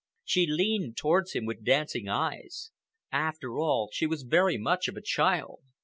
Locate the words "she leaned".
0.23-0.97